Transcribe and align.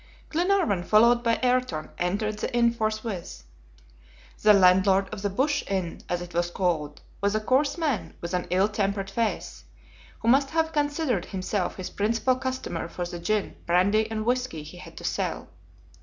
Glenarvan, 0.29 0.81
followed 0.81 1.23
by 1.23 1.39
Ayrton, 1.43 1.91
entered 1.99 2.39
the 2.39 2.51
inn 2.55 2.71
forthwith. 2.71 3.43
The 4.41 4.51
landlord 4.51 5.07
of 5.13 5.21
the 5.21 5.29
"Bush 5.29 5.63
Inn," 5.67 6.01
as 6.09 6.23
it 6.23 6.33
was 6.33 6.49
called, 6.49 7.01
was 7.21 7.35
a 7.35 7.39
coarse 7.39 7.77
man 7.77 8.15
with 8.19 8.33
an 8.33 8.47
ill 8.49 8.67
tempered 8.67 9.11
face, 9.11 9.63
who 10.21 10.27
must 10.27 10.49
have 10.49 10.73
considered 10.73 11.25
himself 11.25 11.75
his 11.75 11.91
principal 11.91 12.35
customer 12.35 12.87
for 12.89 13.05
the 13.05 13.19
gin, 13.19 13.55
brandy 13.67 14.09
and 14.09 14.25
whisky 14.25 14.63
he 14.63 14.77
had 14.77 14.97
to 14.97 15.03
sell. 15.03 15.49